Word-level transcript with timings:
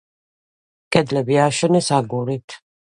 კედლები 0.97 1.39
ააშენეს 1.45 1.95
აგურით. 2.01 2.63